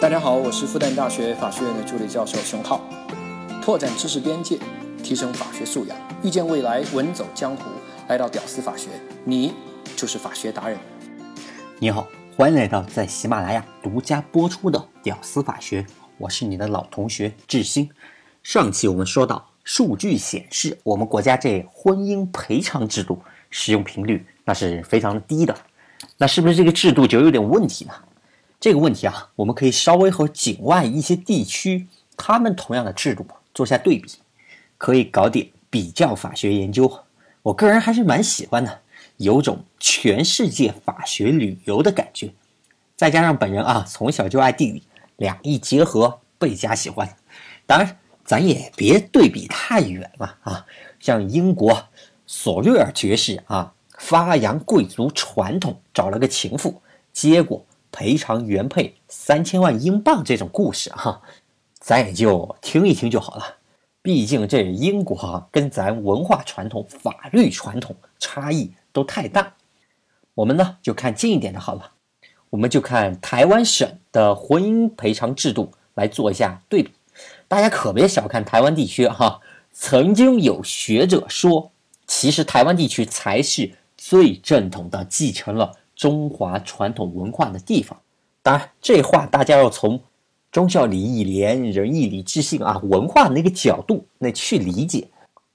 [0.00, 2.80] 大家好，我是复旦大学法学院的助理教授熊浩，
[3.60, 4.56] 拓展知识边界，
[5.02, 7.64] 提升法学素养，遇见未来，稳走江湖。
[8.06, 8.90] 来到屌丝法学，
[9.24, 9.52] 你
[9.96, 10.78] 就是法学达人。
[11.80, 12.06] 你好，
[12.36, 15.82] 欢迎来到在喜马拉雅独家播出的《屌丝法学》，
[16.16, 17.90] 我是你的老同学志新。
[18.44, 23.20] 上期我们说到，数据显示我们国家这婚姻赔偿制度
[23.50, 25.52] 使用频率那是非常低的，
[26.18, 27.92] 那是不是这个制度就有点问题呢？
[28.60, 34.10] 这个问题啊，我们可以稍微和境外一些地区他们同样的制度做下对比，
[34.76, 37.04] 可以搞点比较法学研究。
[37.42, 38.80] 我个人还是蛮喜欢的，
[39.18, 42.32] 有种全世界法学旅游的感觉。
[42.96, 44.82] 再加上本人啊，从小就爱地理，
[45.16, 47.08] 两一结合，倍加喜欢。
[47.64, 50.66] 当然，咱也别对比太远了啊。
[50.98, 51.80] 像英国
[52.26, 56.82] 索瑞尔爵士啊，发扬贵族传统，找了个情妇，
[57.12, 61.22] 结果赔偿原配三千万英镑这种故事哈，
[61.78, 63.56] 咱也就听一听就好了。
[64.00, 69.54] 毕竟这英国哈跟咱文化传统、法律传统差异都太大，
[70.34, 71.92] 我们呢就看近一点的好了。
[72.50, 76.92] 我们就看台湾省的婚姻赔偿制度来做一下对比。
[77.46, 79.40] 大家可别小看台湾地区哈，
[79.72, 81.72] 曾经有学者说，
[82.06, 87.98] 其实台湾地区才是最正统的继承了中华传统文化的地方。
[88.42, 90.00] 当然，这话大家要从。
[90.50, 95.06] 忠孝礼义廉，仁义礼智信啊，文化那个角度那去理解，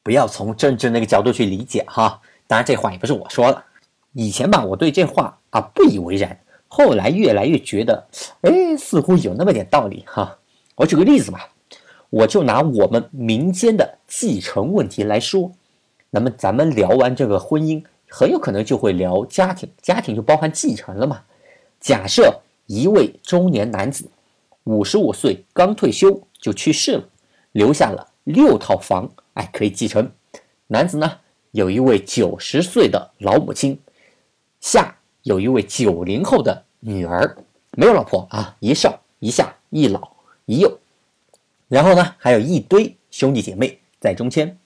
[0.04, 2.22] 不要从政治那个角度去理解哈。
[2.46, 3.64] 当然这话也不是我说的，
[4.12, 8.08] 以前吧我对这话啊不以为然，后来越来越觉得，
[8.42, 10.38] 哎，似乎有那么点道理哈。
[10.76, 11.50] 我举个例子吧，
[12.12, 15.52] 我就拿我们民间的继承问题来说，
[16.12, 17.84] 那么咱们聊完这个婚姻，
[18.16, 21.24] 很有可能就会聊家庭，家庭就包含继承了嘛。
[21.80, 24.08] 假设一位中年男子。
[24.66, 27.04] 五十五岁刚退休就去世了，
[27.52, 30.10] 留下了六套房，哎，可以继承。
[30.68, 31.20] 男子呢
[31.52, 33.78] 有一位九十岁的老母亲，
[34.62, 37.36] 下有一位九零后的女儿，
[37.72, 40.80] 没有老婆啊，一上一下一老一幼，
[41.68, 44.58] 然后呢还有一堆兄弟姐妹在中间。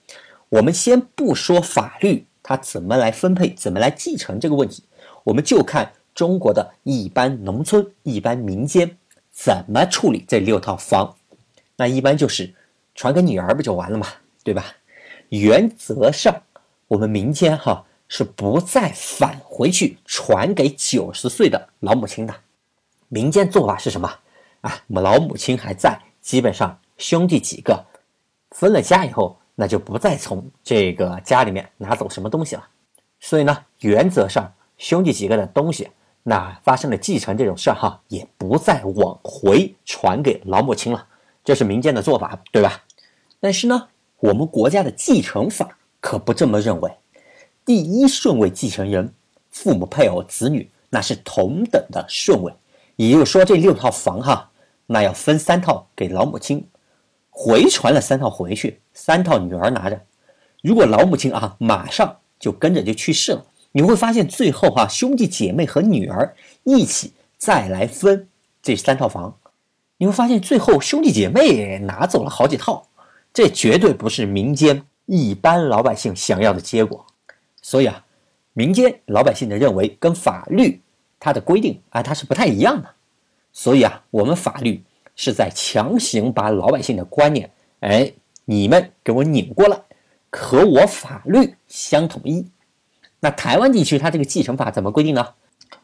[0.48, 4.82] 我们先不说法律它怎么来分配、怎么来继承这个问题，
[5.22, 8.96] 我们就看中国的一般农村、一般民间。
[9.30, 11.14] 怎么处理这六套房？
[11.76, 12.54] 那一般就是
[12.94, 14.06] 传给女儿不就完了吗？
[14.42, 14.64] 对吧？
[15.28, 16.42] 原则上，
[16.86, 22.34] 我们民间哈是不再返回去传给九十岁的老母亲的。
[23.08, 24.08] 民间做法是什么？
[24.62, 27.84] 啊，我们老母亲还在，基本上兄弟几个
[28.52, 32.64] 分了家以后，那就不再从这个家里面拿走什么东西了。
[33.18, 35.88] 所以呢，原则上兄弟几个的东西。
[36.22, 41.04] 那发生了继承这种事儿哈，也不再往回传给老母亲了，
[41.42, 42.84] 这是民间的做法，对吧？
[43.40, 43.88] 但是呢，
[44.20, 46.92] 我们国家的继承法可不这么认为。
[47.64, 49.12] 第一顺位继承人，
[49.50, 52.52] 父母、配偶、子女，那是同等的顺位。
[52.96, 54.50] 也就是说，这六套房哈，
[54.86, 56.68] 那要分三套给老母亲，
[57.40, 60.02] 回传了三套回去，三套女儿拿着。
[60.60, 63.46] 如果老母亲啊，马上就跟着就去世了。
[63.70, 66.34] 你会发现，最后哈，兄弟姐妹和女儿
[66.64, 68.26] 一起再来分
[68.60, 69.38] 这三套房，
[69.98, 72.88] 你会发现最后兄弟姐妹拿走了好几套，
[73.32, 77.06] 这绝对不是民间一般老百姓想要的结果。
[77.62, 78.04] 所以啊，
[78.52, 80.80] 民间老百姓的认为跟法律
[81.20, 82.90] 它的规定啊，它是不太一样的。
[83.52, 84.82] 所以啊，我们法律
[85.18, 88.12] 是在强行把老百姓的观念，哎，
[88.44, 89.76] 你们给我拧过来，
[90.30, 92.46] 和我法律相统一。
[93.18, 95.34] 那台湾地区它这个继承法怎么规定呢？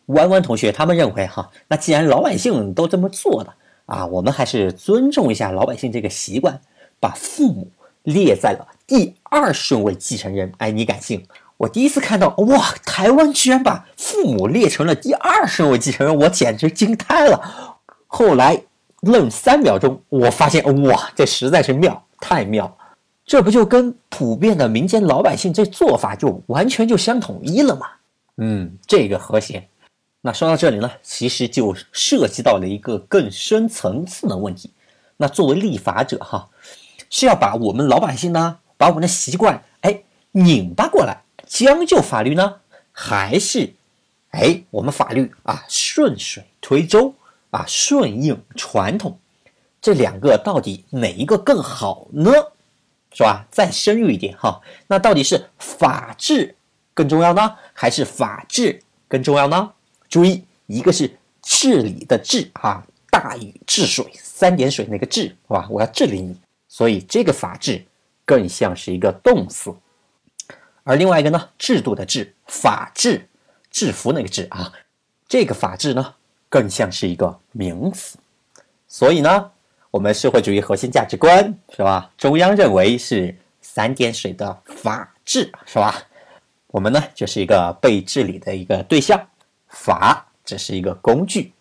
[0.06, 3.52] 弯弯同学他们认为哈，那既然老百姓都这么做的
[3.86, 6.60] 啊，我们还是尊重一下老百姓这个习惯，
[7.00, 7.68] 把父母
[8.04, 10.52] 列在了第二顺位继承人。
[10.58, 11.26] 哎，你敢信？
[11.56, 17.80] 我第一次看到哇，台湾居然把父母列成了第二顺位继承人，我简直惊呆了。
[18.06, 18.62] 后来
[19.04, 22.76] 愣三秒钟，我发现哇，这实在是妙，太妙。
[23.26, 27.86] 这不就跟普遍的民间老百姓这做法就完全就相统一了吗？
[28.36, 29.66] 嗯，这个和谐。
[30.20, 34.70] 那说到这里呢，其实就涉及到了一个更深层次的问题。
[35.16, 36.48] 那作为立法者哈，
[37.08, 40.02] 是要把我们老百姓呢，把我们的习惯哎
[40.32, 42.56] 拧巴过来，将就法律呢，
[42.90, 43.72] 还是
[44.30, 47.14] 哎我们法律啊顺水推舟
[47.54, 49.18] 啊顺应传统？
[49.80, 52.32] 这两个到底哪一个更好呢？
[53.12, 53.46] 是吧？
[53.48, 56.56] 再深入一点哈，那到底是法治
[56.92, 59.72] 更重要呢，还是法治更重要呢？
[60.08, 65.68] 注意，一个是治理的治啊，大禹治水，三点水那个治是吧？
[65.70, 66.36] 我要治理你，
[66.66, 67.84] 所以这个法治
[68.24, 69.72] 更像是一个动词。
[70.82, 73.28] 而另外一个呢，制度的制，法治，
[73.70, 74.72] 制服那个治啊，
[75.28, 76.14] 这个法治呢
[76.54, 78.16] 更像是一个名词。
[78.86, 79.50] 所以呢，
[79.90, 82.12] 我们社会主义核心价值观是吧？
[82.16, 86.00] 中央认为是三点水的法治是吧？
[86.68, 89.20] 我们呢就是一个被治理的一个对象，
[89.66, 91.52] 法只是一个工具。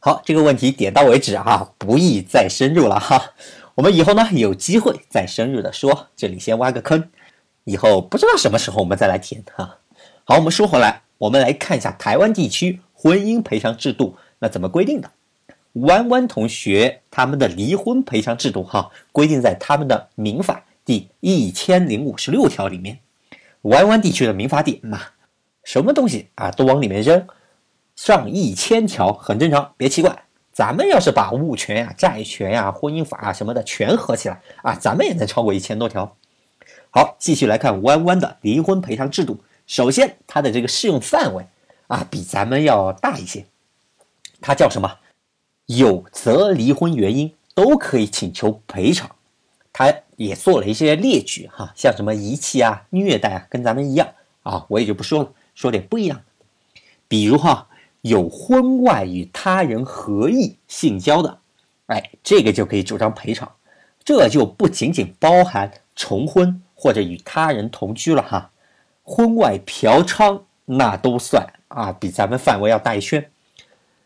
[0.00, 3.30] 好，这个问题点到为止啊，不宜再深入了哈。
[3.76, 7.08] 我们以后呢有机会再深入的说，这里先挖个坑，
[7.62, 9.78] 以后不知道什么时候我们再来填哈。
[10.24, 15.10] 好，我们说回来，我们来看一下台湾地区婚姻赔偿制度那怎么规定的。
[15.74, 23.00] 弯弯同学他们的离婚赔偿制度哈，规定在他们的民法第一千零五十六条里面。
[23.62, 25.00] 弯弯地区的民法典嘛，
[25.64, 27.26] 什么东西啊都往里面扔，
[27.96, 30.24] 上一千条很正常，别奇怪。
[30.52, 36.16] 咱们要是把物权呀、债权呀、婚姻法啊什么的全合起来啊，咱们也能超过一千多条。
[36.90, 39.40] 好，继续来看弯弯的离婚赔偿制度。
[39.66, 41.44] 首先，它的这个适用范围
[41.88, 43.44] 啊，比咱们要大一些。
[44.46, 44.98] 它叫什么？
[45.64, 49.10] 有责离婚原因都可以请求赔偿。
[49.72, 54.06] 他也做了一些列举哈，像什么遗弃啊、虐待啊，跟咱们一样
[54.42, 56.20] 啊，我也就不说了，说点不一样。
[57.08, 57.68] 比如哈，
[58.02, 61.38] 有婚外与他人合意性交的，
[61.86, 63.50] 哎，这个就可以主张赔偿。
[64.04, 68.50] 这就不仅仅包含重婚或者与他人同居了哈，
[69.02, 73.30] 婚外嫖娼那都算啊，比咱们范围要大一圈。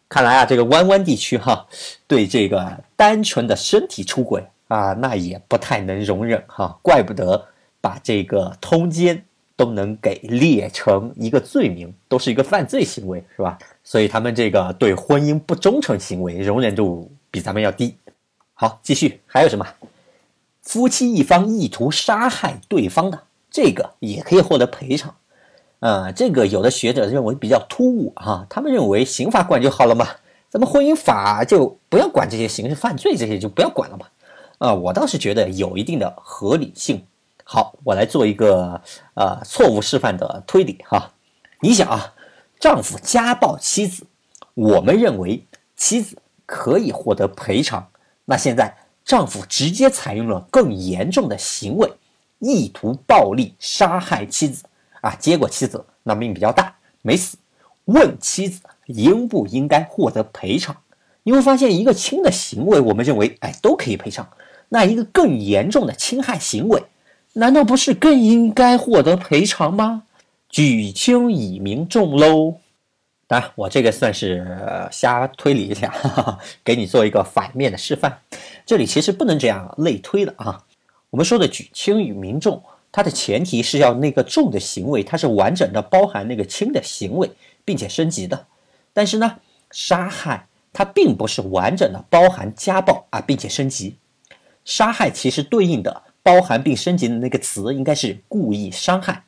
[0.09, 1.67] 看来啊，这个湾湾地区哈，
[2.07, 4.45] 对这个单纯的身体出轨。
[4.69, 7.43] 啊，那也不太能容忍哈，怪不得
[7.81, 9.25] 把这个通奸
[9.57, 13.59] 都能给列成一个罪名，都是一个犯罪行为，是吧？
[13.83, 17.97] 所以他们这个对婚姻不忠诚行为容忍度比咱们要低。
[18.53, 19.67] 好，继续，还有什么？
[20.61, 25.17] 夫妻一方意图杀害对方的，这个也可以获得赔偿。
[25.81, 30.09] 呃，这个有的学者认为比较突兀哈，他们认为刑法管就好了嘛，
[30.51, 34.07] 咱们婚姻法就不要管这些刑事犯罪，这些就不要管了嘛。
[34.59, 37.05] 啊，我倒是觉得有一定的合理性。
[37.45, 38.81] 好，我来做一个
[39.15, 41.13] 呃错误示范的推理哈。
[41.61, 42.13] 你想啊，
[42.59, 44.05] 丈夫家暴妻子，
[44.55, 45.47] 我们认为
[45.77, 47.89] 妻子可以获得赔偿。
[48.25, 51.91] 那现在丈夫直接采用了更严重的行为，
[52.41, 54.65] 意图暴力杀害妻子
[55.01, 57.37] 啊，结果妻子那命比较大，没死。
[57.85, 60.77] 问妻子应不应该获得赔偿？
[61.23, 64.29] 你会发现一个轻的行为，我们认为哎都可以赔偿。
[64.71, 66.83] 那一个更严重的侵害行为，
[67.35, 70.05] 难道不是更应该获得赔偿吗？
[70.49, 72.57] 举轻以明重喽。
[73.27, 78.21] 当然，我这个算是瞎推理一下，哈哈，给你做一个反面的示范。
[78.65, 80.65] 这里其实不能这样类推的啊。
[81.11, 87.31] 我们说的举轻与明重，它的前提是要那个重的行为，它是完整的包含那个轻的行为，
[87.65, 88.47] 并且升级的。
[88.93, 89.37] 但是呢，
[89.71, 93.97] 杀害它并不是完整的包含家暴啊，并且升级。
[94.65, 99.25] 杀害其实对应的包含并升级的那个词应该是故意伤害，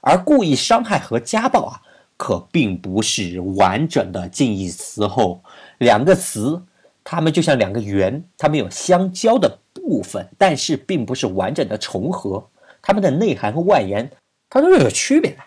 [0.00, 1.80] 而故意伤害和家暴啊，
[2.16, 5.42] 可并不是完整的近义词后
[5.78, 6.62] 两个词，
[7.04, 12.46] 它们就像两个圆，它们有相交的部分，但是并不是完整的重合，
[12.82, 14.10] 它们的内涵和外延
[14.50, 15.38] 它都是有区别的。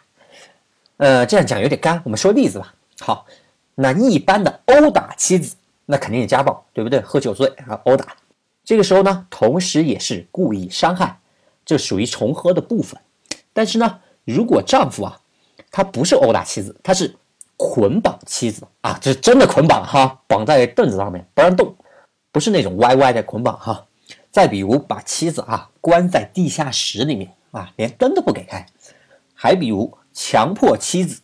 [0.98, 2.74] 呃，这样讲有点干，我们说例子吧。
[3.02, 3.28] 好，
[3.76, 7.02] 那一般的殴打妻子，那肯定是家暴，对不对？
[7.02, 8.16] 喝酒醉啊，殴打。
[8.64, 11.20] 这个时候呢，同时也是故意伤害，
[11.66, 13.00] 这属于重合的部分。
[13.54, 15.20] 但是呢，如果丈夫啊，
[15.70, 17.14] 他不是殴打妻子，他是
[17.58, 21.76] 捆绑妻子啊，这是真的捆绑哈，绑在凳子上面不让动，
[22.32, 23.86] 不是那种歪歪的捆绑哈。
[24.36, 28.66] 再比如把妻子啊关在地下室里面啊，连灯都不给开。
[29.34, 31.22] 还比如强迫妻子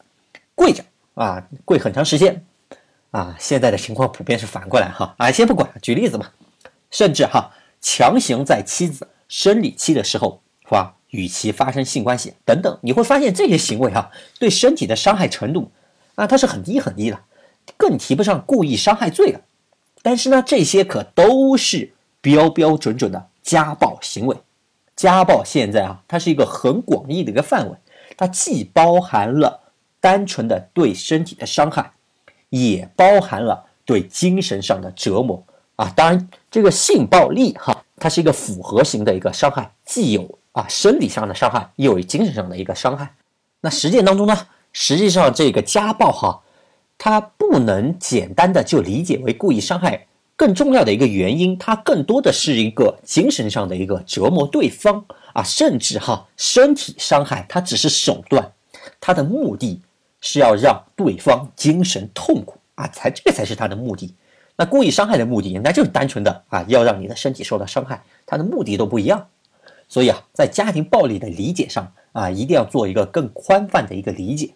[0.56, 0.82] 跪着
[1.16, 2.46] 啊，跪很长时间
[3.10, 3.36] 啊。
[3.38, 6.32] 现在的情况普遍是反过来哈，啊，先不管，举例子嘛。
[6.90, 7.52] 甚至哈
[7.82, 10.96] 强行在妻子生理期的时候，是吧？
[11.10, 15.70] 与其发生性关系等等，你会发现这些行为哈对身体的伤害程度
[16.16, 17.20] 啊，它是很低很低的，
[17.76, 19.42] 更提不上故意伤害罪了。
[20.02, 21.92] 但是呢，这些可都是
[22.22, 24.38] 标标准准的家暴行为。
[24.96, 27.76] 家暴现在啊，它是一个很广义的一个范围，
[28.16, 29.60] 它既包含了
[30.00, 31.92] 单纯的对身体的伤害，
[32.50, 35.44] 也包含了对精神上的折磨。
[35.78, 43.16] 啊，当然，这个性暴力哈，它是一个复合型的一个伤害，既有啊生理上的伤害，又有精神上的一个伤害。
[43.62, 44.38] 那实践当中呢，
[44.72, 46.42] 实际上这个家暴哈，
[47.00, 50.06] 它不能简单的就理解为故意伤害，
[50.42, 58.52] 更重要的一个原因，它更多的是一个精神上的一个折磨对方啊，甚至哈身体伤害，它只是手段，
[59.00, 59.80] 它的目的
[60.20, 64.16] 是要让对方精神痛苦啊，才这个才是他的目的。
[64.56, 69.28] 那故意伤害的目的，那就是单纯的啊，要让你的身体受到伤害，它的目的都不一样。
[69.88, 74.56] 所以啊，在家庭暴力的理解上啊，一定要做一个更宽泛的一个理解。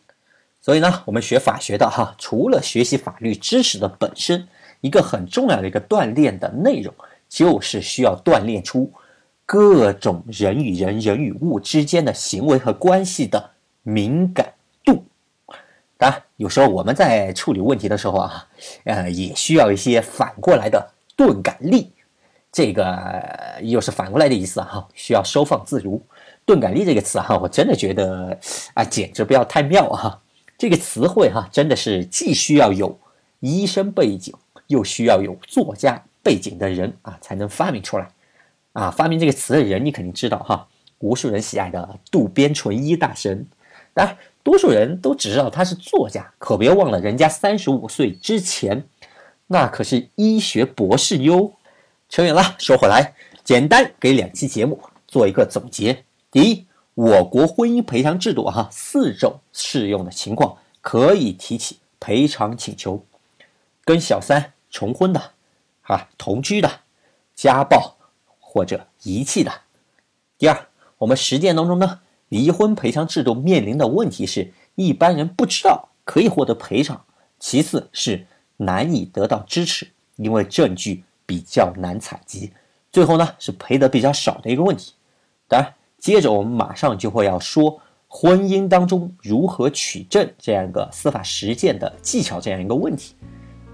[0.59, 4.47] 所以呢，我们学法学的哈，除了学习法律知识的本身。
[4.81, 6.93] 一个很重要的一个锻炼的内容，
[7.27, 8.91] 就是需要锻炼出
[9.45, 13.51] 各种人与人、人与物之间的行为和关系的
[13.83, 14.53] 敏感
[14.83, 15.03] 度。
[15.97, 18.47] 当然，有时候我们在处理问题的时候啊，
[18.83, 21.91] 呃，也需要一些反过来的钝感力。
[22.51, 26.01] 这个又是反过来的意思哈，需要收放自如。
[26.45, 28.37] 钝感力这个词哈，我真的觉得
[28.73, 30.21] 啊，简直不要太妙哈。
[30.57, 32.97] 这个词汇哈，真的是既需要有
[33.39, 34.33] 医生背景。
[34.67, 38.07] 又需要有作家背景的人啊，才能发明出来，
[38.73, 40.67] 啊，发明这个词的人你肯定知道哈，
[40.99, 43.45] 无数人喜爱的渡边淳一大神。
[43.93, 48.83] 当然，多数人都只知道他是作家，可别忘了人家三十五岁之前，
[49.47, 51.53] 那可是医学博士哟。
[52.07, 63.03] 扯远了，说回来，简单给两期节目做一个总结：第一，我国婚姻赔偿制度哈，四种适用的情况可以提起赔偿请求，
[63.83, 64.53] 跟小三。
[64.69, 65.31] 重婚的，
[65.83, 66.69] 啊，同居的，
[67.33, 67.95] 家暴
[68.39, 69.51] 或者遗弃的。
[70.37, 70.67] 第二，
[70.97, 76.97] 我们实践当中呢，离婚赔偿制度面临的问题是，一般人不知道可以获得赔偿；
[77.39, 82.51] 其次是难以得到支持，因为证据比较难采集；
[82.91, 84.93] 最后呢，是赔的比较少的一个问题。
[85.47, 93.15] 当然，接着我们马上就会要说婚姻当中如何取证这样一个司法实践的技巧这样一个问题。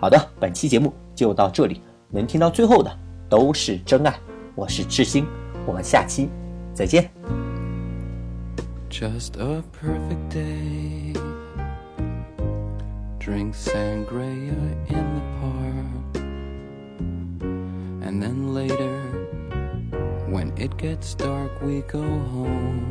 [0.02, 1.80] 好的，本期节目就到这里，
[2.10, 2.92] 能听到最后的
[3.30, 4.12] 都是真爱。
[4.56, 5.28] 我是志兴，
[5.64, 6.28] 我们下期
[6.74, 7.08] 再见。
[8.90, 11.16] Just a perfect day.
[13.20, 14.56] Drink sangria
[14.90, 16.24] in the park.
[18.04, 19.04] And then later,
[20.32, 22.91] when it gets dark, we go home.